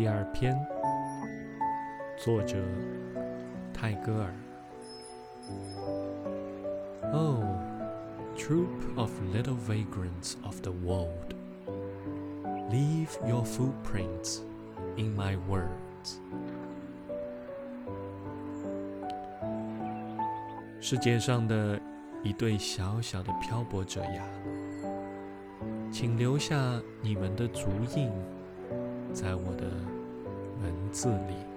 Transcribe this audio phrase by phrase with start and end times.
[0.00, 0.58] 第二篇，
[2.16, 2.56] 作者
[3.70, 4.32] 泰戈尔。
[7.12, 7.44] Oh,
[8.34, 11.34] troop of little vagrants of the world,
[12.70, 14.38] leave your footprints
[14.96, 16.16] in my words.
[20.80, 21.78] 世界上的
[22.22, 24.24] 一对小小的漂泊者呀，
[25.92, 26.56] 请留下
[27.02, 28.10] 你们的足印。
[29.12, 29.64] 在我的
[30.62, 31.49] 文字里。